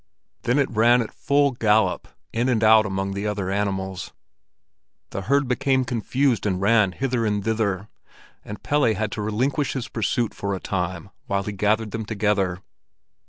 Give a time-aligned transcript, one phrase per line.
[0.41, 4.13] Then it ran at full gallop in and out among the other animals,
[5.11, 7.87] the herd became confused and ran hither and thither,
[8.43, 12.63] and Pelle had to relinquish his pursuit for a time while he gathered them together.